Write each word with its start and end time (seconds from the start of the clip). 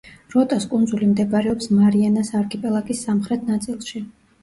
როტას 0.35 0.65
კუნძული 0.71 1.09
მდებარეობს 1.11 1.71
მარიანას 1.75 2.35
არქიპელაგის 2.43 3.07
სამხრეთ 3.11 3.49
ნაწილში. 3.55 4.07